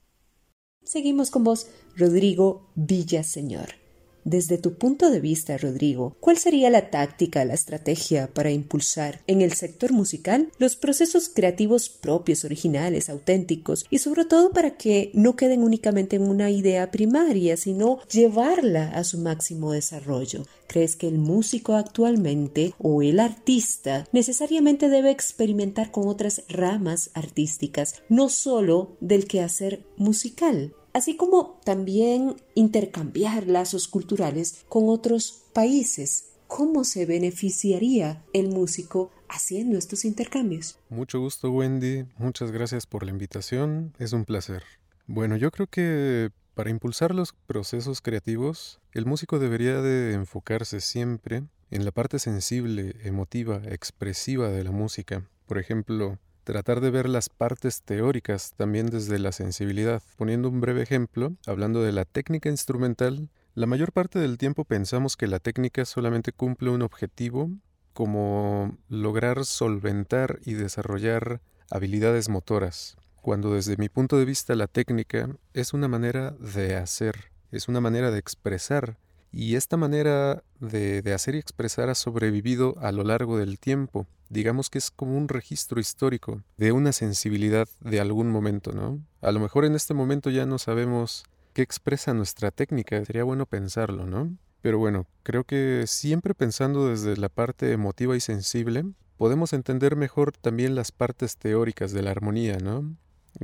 Seguimos 0.83 1.31
con 1.31 1.45
vos, 1.45 1.67
Rodrigo 1.95 2.73
Villaseñor. 2.75 3.80
Desde 4.25 4.59
tu 4.59 4.75
punto 4.75 5.11
de 5.11 5.21
vista, 5.21 5.57
Rodrigo, 5.57 6.17
¿cuál 6.21 6.37
sería 6.37 6.69
la 6.69 6.91
táctica, 6.91 7.45
la 7.45 7.55
estrategia 7.55 8.29
para 8.33 8.51
impulsar 8.51 9.23
en 9.27 9.41
el 9.41 9.53
sector 9.55 9.93
musical 9.93 10.51
los 10.59 10.77
procesos 10.77 11.31
creativos 11.31 11.89
propios, 11.89 12.45
originales, 12.45 13.09
auténticos 13.09 13.87
y 13.89 13.99
sobre 13.99 14.27
todo 14.27 14.51
para 14.51 14.77
que 14.77 15.11
no 15.15 15.37
queden 15.37 15.63
únicamente 15.63 16.17
en 16.17 16.23
una 16.23 16.51
idea 16.51 16.91
primaria, 16.91 17.57
sino 17.57 17.99
llevarla 18.09 18.91
a 18.91 19.05
su 19.05 19.19
máximo 19.19 19.73
desarrollo? 19.73 20.45
¿Crees 20.67 20.97
que 20.97 21.09
el 21.09 21.19
músico 21.19 21.75
actualmente 21.75 22.75
o 22.79 23.03
el 23.03 23.19
artista 23.19 24.07
necesariamente 24.13 24.89
debe 24.89 25.11
experimentar 25.11 25.91
con 25.91 26.07
otras 26.07 26.45
ramas 26.49 27.11
artísticas, 27.15 28.03
no 28.09 28.29
solo 28.29 28.97
del 29.01 29.27
quehacer 29.27 29.85
musical? 29.97 30.75
Así 30.93 31.17
como 31.17 31.61
también 31.65 32.37
intercambiar 32.55 33.47
lazos 33.47 33.89
culturales 33.89 34.65
con 34.69 34.89
otros 34.89 35.43
países. 35.53 36.27
¿Cómo 36.47 36.85
se 36.85 37.07
beneficiaría 37.07 38.25
el 38.33 38.49
músico 38.49 39.11
haciendo 39.29 39.79
estos 39.79 40.05
intercambios? 40.05 40.79
Mucho 40.89 41.21
gusto, 41.21 41.51
Wendy. 41.53 42.07
Muchas 42.19 42.51
gracias 42.51 42.87
por 42.87 43.05
la 43.05 43.11
invitación. 43.11 43.95
Es 43.99 44.13
un 44.13 44.25
placer. 44.25 44.65
Bueno, 45.07 45.37
yo 45.37 45.51
creo 45.51 45.69
que 45.69 46.31
para 46.55 46.71
impulsar 46.71 47.15
los 47.15 47.33
procesos 47.33 48.03
creativos, 48.03 48.81
el 48.93 49.07
músico 49.07 49.39
debería 49.39 49.81
de 49.81 50.13
enfocarse 50.13 50.81
siempre 50.81 51.45
en 51.71 51.85
la 51.85 51.93
parte 51.93 52.19
sensible, 52.19 52.97
emotiva, 53.05 53.63
expresiva 53.65 54.49
de 54.49 54.65
la 54.65 54.73
música. 54.73 55.29
Por 55.47 55.59
ejemplo, 55.59 56.19
tratar 56.45 56.81
de 56.81 56.91
ver 56.91 57.09
las 57.09 57.29
partes 57.29 57.83
teóricas 57.83 58.53
también 58.57 58.87
desde 58.87 59.19
la 59.19 59.33
sensibilidad. 59.33 60.03
Poniendo 60.17 60.49
un 60.49 60.61
breve 60.61 60.83
ejemplo, 60.83 61.35
hablando 61.47 61.83
de 61.83 61.93
la 61.93 62.05
técnica 62.05 62.49
instrumental, 62.49 63.29
la 63.55 63.67
mayor 63.67 63.93
parte 63.93 64.19
del 64.19 64.39
tiempo 64.39 64.65
pensamos 64.65 65.17
que 65.17 65.27
la 65.27 65.41
técnica 65.41 65.85
solamente 65.85 66.33
cumple 66.33 66.71
un 66.71 66.83
objetivo 66.83 67.51
como 67.93 68.79
lograr 68.89 69.45
solventar 69.45 70.39
y 70.45 70.55
desarrollar 70.55 71.41
habilidades 71.71 72.29
motoras, 72.29 72.97
cuando 73.21 73.55
desde 73.55 73.77
mi 73.77 73.89
punto 73.89 74.19
de 74.19 74.25
vista 74.25 74.55
la 74.55 74.67
técnica 74.67 75.29
es 75.55 75.73
una 75.73 75.89
manera 75.89 76.31
de 76.33 76.77
hacer, 76.77 77.33
es 77.51 77.69
una 77.69 77.81
manera 77.81 78.11
de 78.11 78.19
expresar, 78.19 78.99
y 79.33 79.55
esta 79.55 79.77
manera 79.77 80.43
de, 80.59 81.03
hacer 81.15 81.35
y 81.35 81.39
expresar 81.39 81.89
ha 81.89 81.95
sobrevivido 81.95 82.75
a 82.81 82.93
lo 82.93 83.05
largo 83.05 83.39
del 83.39 83.59
tiempo 83.59 84.07
digamos 84.31 84.71
que 84.71 84.79
es 84.79 84.91
como 84.91 85.19
un 85.19 85.29
registro 85.29 85.81
histórico 85.81 86.43
de 86.57 86.73
una 86.73 86.93
sensibilidad 86.93 87.69
de 87.81 88.01
algún 88.01 88.31
momento, 88.31 88.73
¿no? 88.73 88.99
A 89.21 89.33
lo 89.33 89.41
mejor 89.41 89.67
en 89.67 89.75
este 89.75 89.93
momento 89.93 90.31
ya 90.31 90.47
no 90.47 90.59
sabemos 90.59 91.25
qué 91.53 91.63
expresa 91.63 92.15
nuestra 92.15 92.51
técnica, 92.51 93.05
sería 93.05 93.25
bueno 93.25 93.45
pensarlo, 93.45 94.07
¿no? 94.07 94.35
Pero 94.63 94.79
bueno, 94.79 95.07
creo 95.23 95.45
que 95.45 95.85
siempre 95.87 96.35
pensando 96.35 96.89
desde 96.89 97.17
la 97.17 97.29
parte 97.29 97.73
emotiva 97.73 98.17
y 98.17 98.21
sensible, 98.21 98.85
podemos 99.17 99.53
entender 99.53 99.97
mejor 99.97 100.33
también 100.33 100.75
las 100.75 100.93
partes 100.93 101.37
teóricas 101.37 101.93
de 101.93 102.03
la 102.03 102.11
armonía, 102.11 102.59
¿no? 102.59 102.97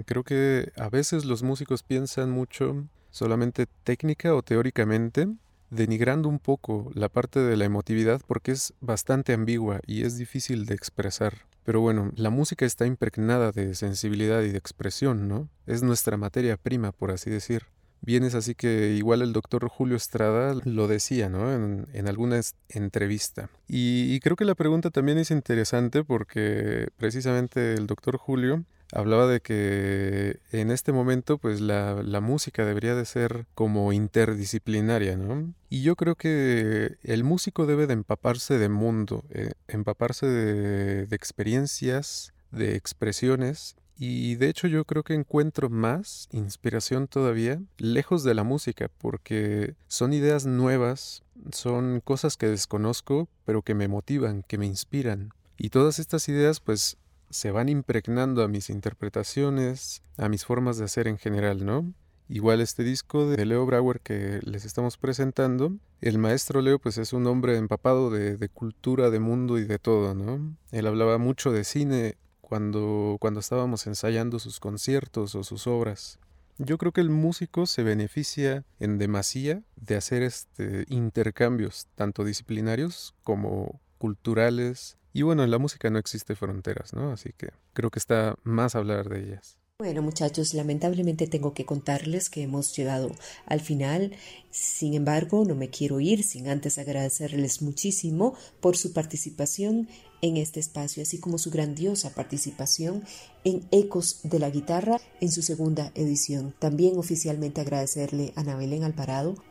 Creo 0.04 0.24
que 0.24 0.72
a 0.76 0.88
veces 0.88 1.24
los 1.24 1.42
músicos 1.42 1.82
piensan 1.82 2.30
mucho 2.30 2.86
solamente 3.10 3.66
técnica 3.84 4.34
o 4.34 4.42
teóricamente, 4.42 5.28
denigrando 5.70 6.28
un 6.28 6.38
poco 6.38 6.90
la 6.94 7.08
parte 7.08 7.40
de 7.40 7.56
la 7.56 7.64
emotividad 7.64 8.20
porque 8.26 8.52
es 8.52 8.74
bastante 8.80 9.32
ambigua 9.32 9.80
y 9.86 10.04
es 10.04 10.16
difícil 10.16 10.66
de 10.66 10.74
expresar. 10.74 11.46
Pero 11.64 11.80
bueno, 11.80 12.12
la 12.14 12.30
música 12.30 12.64
está 12.64 12.86
impregnada 12.86 13.50
de 13.50 13.74
sensibilidad 13.74 14.42
y 14.42 14.50
de 14.50 14.58
expresión, 14.58 15.26
¿no? 15.26 15.48
Es 15.66 15.82
nuestra 15.82 16.16
materia 16.16 16.56
prima, 16.56 16.92
por 16.92 17.10
así 17.10 17.28
decir. 17.28 17.64
Bien 18.02 18.22
es 18.22 18.36
así 18.36 18.54
que 18.54 18.92
igual 18.92 19.20
el 19.20 19.32
doctor 19.32 19.68
Julio 19.68 19.96
Estrada 19.96 20.54
lo 20.64 20.86
decía, 20.86 21.28
¿no? 21.28 21.52
En, 21.52 21.88
en 21.92 22.06
alguna 22.06 22.40
entrevista. 22.68 23.50
Y, 23.66 24.14
y 24.14 24.20
creo 24.20 24.36
que 24.36 24.44
la 24.44 24.54
pregunta 24.54 24.90
también 24.90 25.18
es 25.18 25.32
interesante 25.32 26.04
porque 26.04 26.88
precisamente 26.98 27.74
el 27.74 27.88
doctor 27.88 28.16
Julio 28.16 28.64
hablaba 28.92 29.26
de 29.26 29.40
que 29.40 30.40
en 30.52 30.70
este 30.70 30.92
momento 30.92 31.38
pues 31.38 31.60
la, 31.60 32.02
la, 32.02 32.20
música 32.20 32.64
debería 32.64 32.94
de 32.94 33.04
ser 33.04 33.46
como 33.54 33.92
interdisciplinaria, 33.92 35.16
¿no? 35.16 35.52
Y 35.68 35.82
yo 35.82 35.96
creo 35.96 36.14
que 36.14 36.96
el 37.02 37.24
músico 37.24 37.66
debe 37.66 37.86
de 37.86 37.94
empaparse 37.94 38.58
de 38.58 38.68
mundo, 38.68 39.24
eh, 39.30 39.52
empaparse 39.68 40.26
de, 40.26 41.06
de 41.06 41.16
experiencias, 41.16 42.32
de 42.50 42.76
expresiones 42.76 43.76
y 43.98 44.34
de 44.36 44.48
hecho 44.48 44.68
yo 44.68 44.84
creo 44.84 45.02
que 45.02 45.14
encuentro 45.14 45.70
más 45.70 46.28
inspiración 46.30 47.08
todavía 47.08 47.62
lejos 47.78 48.24
de 48.24 48.34
la 48.34 48.44
música, 48.44 48.90
porque 48.98 49.74
son 49.88 50.12
ideas 50.12 50.44
nuevas, 50.44 51.22
son 51.50 52.00
cosas 52.04 52.36
que 52.36 52.46
desconozco, 52.46 53.28
pero 53.46 53.62
que 53.62 53.74
me 53.74 53.88
motivan, 53.88 54.42
que 54.42 54.58
me 54.58 54.66
inspiran. 54.66 55.30
Y 55.56 55.70
todas 55.70 55.98
estas 55.98 56.28
ideas 56.28 56.60
pues 56.60 56.98
se 57.30 57.50
van 57.50 57.68
impregnando 57.68 58.42
a 58.42 58.48
mis 58.48 58.70
interpretaciones, 58.70 60.02
a 60.16 60.28
mis 60.28 60.44
formas 60.44 60.78
de 60.78 60.84
hacer 60.84 61.08
en 61.08 61.18
general, 61.18 61.64
¿no? 61.64 61.92
Igual 62.28 62.60
este 62.60 62.82
disco 62.82 63.28
de 63.28 63.46
Leo 63.46 63.64
Brauer 63.66 64.00
que 64.00 64.40
les 64.42 64.64
estamos 64.64 64.96
presentando, 64.96 65.76
el 66.00 66.18
maestro 66.18 66.60
Leo 66.60 66.80
pues 66.80 66.98
es 66.98 67.12
un 67.12 67.26
hombre 67.26 67.56
empapado 67.56 68.10
de, 68.10 68.48
cultura, 68.48 69.10
de 69.10 69.20
mundo 69.20 69.58
y 69.58 69.64
de 69.64 69.78
todo, 69.78 70.14
¿no? 70.14 70.56
Él 70.72 70.86
hablaba 70.86 71.18
mucho 71.18 71.52
de 71.52 71.62
cine 71.62 72.16
cuando, 72.40 73.16
cuando 73.20 73.40
estábamos 73.40 73.86
ensayando 73.86 74.40
sus 74.40 74.58
conciertos 74.58 75.36
o 75.36 75.44
sus 75.44 75.66
obras. 75.68 76.18
Yo 76.58 76.78
creo 76.78 76.92
que 76.92 77.00
el 77.02 77.10
músico 77.10 77.66
se 77.66 77.82
beneficia 77.82 78.64
en 78.80 78.98
demasía 78.98 79.62
de 79.76 79.96
hacer 79.96 80.22
este 80.22 80.84
intercambios, 80.88 81.86
tanto 81.94 82.24
disciplinarios 82.24 83.14
como 83.22 83.80
culturales, 83.98 84.96
y 85.16 85.22
bueno, 85.22 85.44
en 85.44 85.50
la 85.50 85.56
música 85.56 85.88
no 85.88 85.98
existe 85.98 86.36
fronteras, 86.36 86.92
¿no? 86.92 87.10
Así 87.10 87.30
que 87.38 87.48
creo 87.72 87.90
que 87.90 87.98
está 87.98 88.36
más 88.42 88.74
hablar 88.74 89.08
de 89.08 89.20
ellas. 89.20 89.56
Bueno 89.78 90.02
muchachos, 90.02 90.52
lamentablemente 90.52 91.26
tengo 91.26 91.54
que 91.54 91.64
contarles 91.64 92.28
que 92.28 92.42
hemos 92.42 92.76
llegado 92.76 93.10
al 93.46 93.62
final. 93.62 94.12
Sin 94.50 94.92
embargo, 94.92 95.46
no 95.46 95.54
me 95.54 95.70
quiero 95.70 96.00
ir 96.00 96.22
sin 96.22 96.48
antes 96.48 96.76
agradecerles 96.76 97.62
muchísimo 97.62 98.34
por 98.60 98.76
su 98.76 98.92
participación 98.92 99.88
en 100.20 100.36
este 100.36 100.60
espacio, 100.60 101.02
así 101.02 101.18
como 101.18 101.38
su 101.38 101.50
grandiosa 101.50 102.14
participación 102.14 103.02
en 103.46 103.64
Ecos 103.70 104.18
de 104.24 104.40
la 104.40 104.50
Guitarra 104.50 105.00
en 105.20 105.30
su 105.30 105.40
segunda 105.40 105.92
edición. 105.94 106.52
También 106.58 106.98
oficialmente 106.98 107.60
agradecerle 107.60 108.32
a 108.34 108.40
Ana 108.40 108.56
Belén 108.56 108.82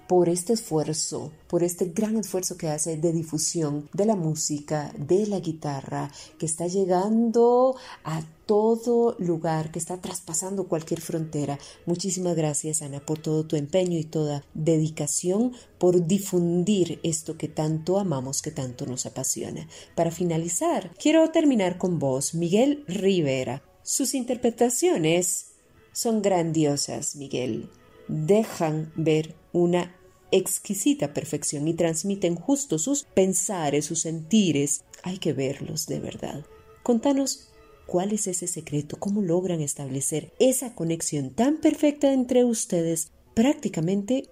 por 0.09 0.27
este 0.27 0.51
esfuerzo, 0.51 1.31
por 1.47 1.63
este 1.63 1.85
gran 1.85 2.17
esfuerzo 2.17 2.57
que 2.57 2.67
hace 2.67 2.97
de 2.97 3.13
difusión 3.13 3.89
de 3.93 4.05
la 4.05 4.17
música, 4.17 4.93
de 4.97 5.25
la 5.27 5.39
guitarra, 5.39 6.11
que 6.37 6.45
está 6.45 6.67
llegando 6.67 7.77
a 8.03 8.21
todo 8.45 9.15
lugar, 9.17 9.71
que 9.71 9.79
está 9.79 10.01
traspasando 10.01 10.67
cualquier 10.67 10.99
frontera. 10.99 11.57
Muchísimas 11.85 12.35
gracias, 12.35 12.81
Ana, 12.81 12.99
por 12.99 13.19
todo 13.19 13.45
tu 13.45 13.55
empeño 13.55 13.97
y 13.97 14.03
toda 14.03 14.43
dedicación 14.53 15.53
por 15.79 16.05
difundir 16.05 16.99
esto 17.03 17.37
que 17.37 17.47
tanto 17.47 17.97
amamos, 17.97 18.41
que 18.41 18.51
tanto 18.51 18.85
nos 18.85 19.05
apasiona. 19.05 19.69
Para 19.95 20.11
finalizar, 20.11 20.91
quiero 20.99 21.31
terminar 21.31 21.77
con 21.77 21.97
vos, 21.97 22.35
Miguel 22.35 22.83
Rivera. 22.89 23.63
Sus 23.85 24.15
interpretaciones 24.15 25.51
son 25.93 26.23
grandiosas, 26.23 27.15
Miguel. 27.15 27.69
Dejan 28.07 28.91
ver 28.95 29.35
una 29.53 29.95
exquisita 30.31 31.13
perfección 31.13 31.67
y 31.67 31.75
transmiten 31.75 32.33
justo 32.33 32.79
sus 32.79 33.03
pensares, 33.03 33.85
sus 33.85 34.01
sentires. 34.01 34.83
Hay 35.03 35.19
que 35.19 35.33
verlos 35.33 35.85
de 35.85 35.99
verdad. 35.99 36.43
Contanos 36.81 37.49
cuál 37.85 38.11
es 38.11 38.25
ese 38.25 38.47
secreto, 38.47 38.97
cómo 38.97 39.21
logran 39.21 39.61
establecer 39.61 40.33
esa 40.39 40.73
conexión 40.73 41.29
tan 41.29 41.57
perfecta 41.57 42.11
entre 42.11 42.43
ustedes 42.43 43.11
prácticamente 43.35 44.27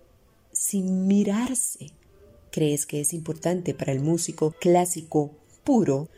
sin 0.52 1.06
mirarse. 1.06 1.92
¿Crees 2.52 2.88
que 2.88 3.02
es 3.02 3.14
importante 3.14 3.76
para 3.76 3.92
el 3.92 4.00
músico 4.00 4.56
clásico 4.60 5.30
puro 5.64 6.10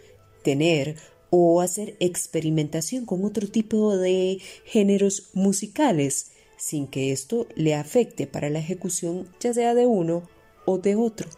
tener 0.41 0.95
o 1.37 1.59
hacer 1.59 1.97
experimentación 1.99 3.05
con 3.05 3.25
otro 3.25 3.49
tipo 3.49 3.97
de 3.97 4.39
géneros 4.63 5.31
musicales 5.33 6.31
sin 6.55 6.87
que 6.87 7.11
esto 7.11 7.45
le 7.55 7.75
afecte 7.75 8.25
para 8.25 8.49
la 8.49 8.59
ejecución 8.59 9.27
ya 9.41 9.53
sea 9.53 9.73
de 9.73 9.85
uno 9.85 10.23
o 10.63 10.77
de 10.77 10.95
otro. 10.95 11.29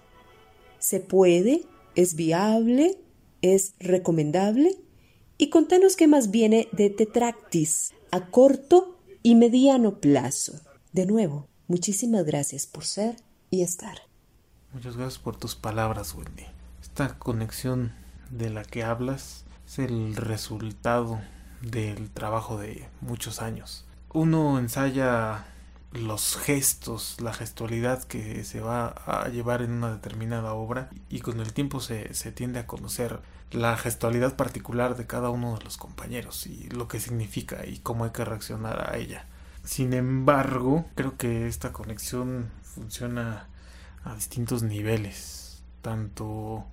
¿Se 0.77 0.99
puede? 0.99 1.63
¿Es 1.95 2.13
viable? 2.13 2.99
¿Es 3.41 3.73
recomendable? 3.79 4.77
Y 5.39 5.49
contanos 5.49 5.95
qué 5.95 6.05
más 6.05 6.29
viene 6.29 6.67
de 6.73 6.91
Tetractis 6.91 7.95
a 8.11 8.27
corto 8.29 8.99
y 9.23 9.33
mediano 9.33 9.99
plazo. 9.99 10.61
De 10.93 11.07
nuevo, 11.07 11.47
muchísimas 11.67 12.23
gracias 12.23 12.67
por 12.67 12.85
ser 12.85 13.15
y 13.49 13.63
estar. 13.63 13.97
Muchas 14.73 14.95
gracias 14.95 15.17
por 15.17 15.37
tus 15.37 15.55
palabras, 15.55 16.13
Wendy. 16.13 16.45
Esta 16.83 17.17
conexión 17.17 17.93
de 18.29 18.51
la 18.51 18.63
que 18.63 18.83
hablas 18.83 19.46
es 19.67 19.79
el 19.79 20.15
resultado 20.15 21.19
del 21.61 22.09
trabajo 22.09 22.57
de 22.57 22.87
muchos 23.01 23.41
años. 23.41 23.85
Uno 24.13 24.59
ensaya 24.59 25.45
los 25.91 26.37
gestos, 26.37 27.19
la 27.19 27.33
gestualidad 27.33 28.03
que 28.03 28.43
se 28.43 28.61
va 28.61 28.87
a 28.87 29.27
llevar 29.27 29.61
en 29.61 29.71
una 29.71 29.91
determinada 29.91 30.53
obra 30.53 30.89
y 31.09 31.19
con 31.19 31.39
el 31.41 31.53
tiempo 31.53 31.81
se, 31.81 32.13
se, 32.13 32.31
tiende 32.31 32.59
a 32.59 32.67
conocer 32.67 33.19
la 33.51 33.77
gestualidad 33.77 34.35
particular 34.35 34.95
de 34.95 35.07
cada 35.07 35.29
uno 35.29 35.57
de 35.57 35.63
los 35.63 35.77
compañeros 35.77 36.47
y 36.47 36.69
lo 36.69 36.87
que 36.87 36.99
significa 36.99 37.65
y 37.65 37.79
cómo 37.79 38.05
hay 38.05 38.11
que 38.11 38.25
reaccionar 38.25 38.89
a 38.89 38.97
ella. 38.97 39.25
Sin 39.63 39.93
embargo, 39.93 40.85
creo 40.95 41.17
que 41.17 41.47
esta 41.47 41.73
conexión 41.73 42.51
funciona 42.63 43.47
a 44.03 44.15
distintos 44.15 44.63
niveles, 44.63 45.61
tanto 45.81 46.65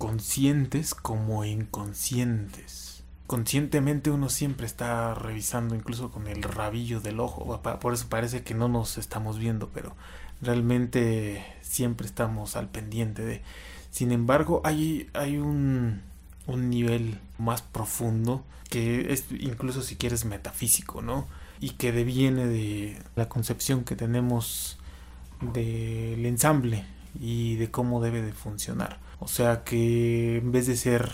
conscientes 0.00 0.94
como 0.94 1.44
inconscientes. 1.44 3.04
Conscientemente 3.26 4.10
uno 4.10 4.30
siempre 4.30 4.64
está 4.64 5.14
revisando 5.14 5.74
incluso 5.74 6.10
con 6.10 6.26
el 6.26 6.42
rabillo 6.42 7.02
del 7.02 7.20
ojo, 7.20 7.60
por 7.60 7.92
eso 7.92 8.06
parece 8.08 8.42
que 8.42 8.54
no 8.54 8.68
nos 8.68 8.96
estamos 8.96 9.38
viendo, 9.38 9.68
pero 9.68 9.94
realmente 10.40 11.44
siempre 11.60 12.06
estamos 12.06 12.56
al 12.56 12.70
pendiente 12.70 13.22
de... 13.26 13.42
Sin 13.90 14.10
embargo, 14.10 14.62
hay, 14.64 15.10
hay 15.12 15.36
un, 15.36 16.00
un 16.46 16.70
nivel 16.70 17.20
más 17.36 17.60
profundo 17.60 18.42
que 18.70 19.12
es 19.12 19.26
incluso 19.30 19.82
si 19.82 19.96
quieres 19.96 20.24
metafísico, 20.24 21.02
¿no? 21.02 21.28
Y 21.60 21.72
que 21.72 21.92
deviene 21.92 22.46
de 22.46 23.02
la 23.16 23.28
concepción 23.28 23.84
que 23.84 23.96
tenemos 23.96 24.78
del 25.42 26.24
ensamble 26.24 26.86
y 27.20 27.56
de 27.56 27.70
cómo 27.70 28.00
debe 28.00 28.22
de 28.22 28.32
funcionar. 28.32 29.09
O 29.20 29.28
sea 29.28 29.64
que 29.64 30.38
en 30.38 30.50
vez 30.50 30.66
de 30.66 30.76
ser 30.76 31.12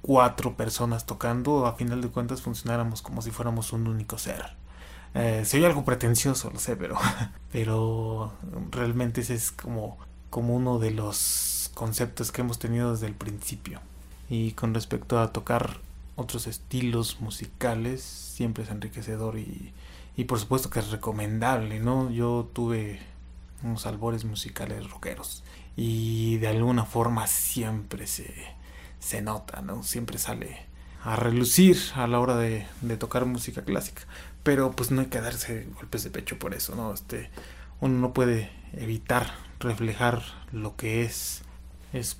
cuatro 0.00 0.56
personas 0.56 1.06
tocando, 1.06 1.66
a 1.66 1.74
final 1.74 2.02
de 2.02 2.08
cuentas 2.08 2.42
funcionáramos 2.42 3.02
como 3.02 3.22
si 3.22 3.30
fuéramos 3.30 3.72
un 3.72 3.86
único 3.86 4.18
ser. 4.18 4.56
Eh, 5.14 5.44
soy 5.44 5.64
algo 5.64 5.84
pretencioso, 5.84 6.50
lo 6.50 6.58
sé, 6.58 6.76
pero, 6.76 6.96
pero 7.52 8.32
realmente 8.70 9.20
ese 9.20 9.34
es 9.34 9.52
como, 9.52 9.98
como 10.30 10.54
uno 10.54 10.78
de 10.78 10.90
los 10.90 11.70
conceptos 11.74 12.32
que 12.32 12.40
hemos 12.40 12.58
tenido 12.58 12.92
desde 12.92 13.06
el 13.06 13.14
principio. 13.14 13.80
Y 14.28 14.52
con 14.52 14.74
respecto 14.74 15.20
a 15.20 15.32
tocar 15.32 15.78
otros 16.16 16.46
estilos 16.46 17.20
musicales, 17.20 18.02
siempre 18.02 18.64
es 18.64 18.70
enriquecedor 18.70 19.38
y, 19.38 19.72
y 20.16 20.24
por 20.24 20.38
supuesto 20.38 20.70
que 20.70 20.80
es 20.80 20.90
recomendable, 20.90 21.80
¿no? 21.80 22.10
Yo 22.10 22.48
tuve 22.52 23.00
unos 23.62 23.86
albores 23.86 24.24
musicales 24.24 24.90
rockeros. 24.90 25.44
Y 25.76 26.38
de 26.38 26.48
alguna 26.48 26.84
forma 26.84 27.26
siempre 27.26 28.06
se, 28.06 28.32
se 28.98 29.22
nota, 29.22 29.62
¿no? 29.62 29.82
Siempre 29.82 30.18
sale 30.18 30.66
a 31.02 31.16
relucir 31.16 31.78
a 31.94 32.06
la 32.06 32.20
hora 32.20 32.36
de, 32.36 32.66
de, 32.80 32.96
tocar 32.96 33.24
música 33.26 33.62
clásica. 33.62 34.02
Pero 34.42 34.72
pues 34.72 34.90
no 34.90 35.00
hay 35.00 35.08
que 35.08 35.20
darse 35.20 35.66
golpes 35.74 36.04
de 36.04 36.10
pecho 36.10 36.38
por 36.38 36.54
eso, 36.54 36.74
¿no? 36.74 36.92
Este, 36.92 37.30
uno 37.80 37.98
no 37.98 38.12
puede 38.12 38.50
evitar 38.72 39.32
reflejar 39.60 40.22
lo 40.52 40.76
que 40.76 41.02
es. 41.02 41.42
Es 41.92 42.18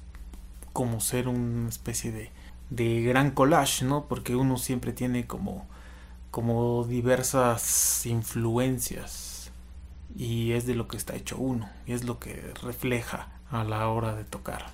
como 0.72 1.00
ser 1.00 1.28
una 1.28 1.68
especie 1.68 2.12
de, 2.12 2.30
de 2.70 3.02
gran 3.02 3.30
collage, 3.30 3.84
¿no? 3.84 4.06
Porque 4.06 4.34
uno 4.34 4.56
siempre 4.56 4.92
tiene 4.92 5.26
como, 5.26 5.66
como 6.30 6.84
diversas 6.84 8.06
influencias 8.06 9.50
y 10.16 10.52
es 10.52 10.66
de 10.66 10.74
lo 10.74 10.88
que 10.88 10.96
está 10.96 11.14
hecho 11.14 11.38
uno 11.38 11.68
y 11.86 11.92
es 11.92 12.04
lo 12.04 12.18
que 12.18 12.52
refleja 12.62 13.31
a 13.52 13.64
la 13.64 13.88
hora 13.88 14.14
de 14.16 14.24
tocar. 14.24 14.66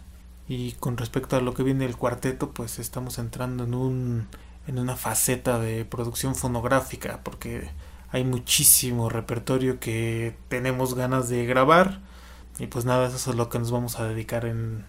Y 0.49 0.73
con 0.73 0.97
respecto 0.97 1.37
a 1.37 1.43
lo 1.43 1.53
que 1.53 1.63
viene 1.63 1.85
el 1.85 1.97
cuarteto, 1.97 2.53
pues 2.53 2.79
estamos 2.79 3.19
entrando 3.19 3.65
en 3.65 3.75
un 3.75 4.29
en 4.67 4.79
una 4.79 4.97
faceta 4.97 5.59
de 5.59 5.87
producción 5.87 6.35
fonográfica 6.35 7.21
porque 7.25 7.71
hay 8.11 8.25
muchísimo 8.25 9.09
repertorio 9.09 9.81
que 9.81 10.37
tenemos 10.49 10.95
ganas 10.95 11.31
de 11.31 11.47
grabar 11.47 12.01
y 12.59 12.67
pues 12.67 12.85
nada, 12.85 13.09
eso 13.09 13.31
es 13.31 13.37
lo 13.37 13.49
que 13.49 13.59
nos 13.59 13.71
vamos 13.71 13.99
a 13.99 14.07
dedicar 14.07 14.45
en 14.45 14.85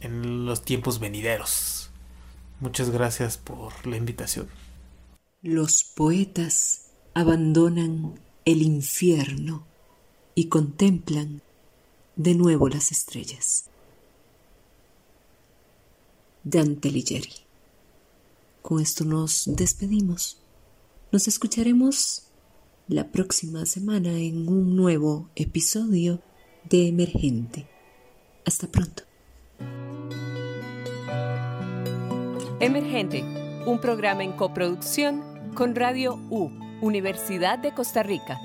en 0.00 0.46
los 0.46 0.62
tiempos 0.62 0.98
venideros. 0.98 1.90
Muchas 2.60 2.90
gracias 2.90 3.36
por 3.36 3.86
la 3.86 3.96
invitación. 3.96 4.48
Los 5.42 5.84
poetas 5.84 6.90
abandonan 7.14 8.18
el 8.44 8.62
infierno 8.62 9.66
y 10.34 10.48
contemplan 10.48 11.42
de 12.16 12.34
nuevo 12.34 12.68
las 12.68 12.90
estrellas. 12.90 13.66
Dante 16.42 16.90
Ligieri. 16.90 17.32
Con 18.62 18.80
esto 18.80 19.04
nos 19.04 19.44
despedimos. 19.46 20.40
Nos 21.12 21.28
escucharemos 21.28 22.24
la 22.88 23.10
próxima 23.12 23.66
semana 23.66 24.18
en 24.18 24.48
un 24.48 24.74
nuevo 24.76 25.28
episodio 25.36 26.20
de 26.68 26.88
Emergente. 26.88 27.66
Hasta 28.44 28.66
pronto. 28.66 29.02
Emergente, 32.60 33.22
un 33.66 33.80
programa 33.80 34.24
en 34.24 34.32
coproducción 34.32 35.22
con 35.54 35.74
Radio 35.74 36.18
U 36.30 36.50
Universidad 36.80 37.58
de 37.58 37.74
Costa 37.74 38.02
Rica. 38.02 38.38